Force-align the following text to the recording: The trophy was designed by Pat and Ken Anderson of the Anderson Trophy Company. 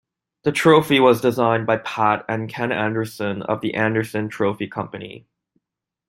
The 0.45 0.51
trophy 0.51 0.99
was 0.99 1.21
designed 1.21 1.67
by 1.67 1.77
Pat 1.77 2.25
and 2.27 2.49
Ken 2.49 2.71
Anderson 2.71 3.43
of 3.43 3.61
the 3.61 3.75
Anderson 3.75 4.29
Trophy 4.29 4.67
Company. 4.67 5.27